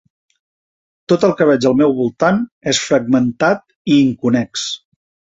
[1.11, 2.39] Tot el que veig al meu voltant
[2.71, 3.61] és fragmentat
[3.97, 4.65] i inconnex.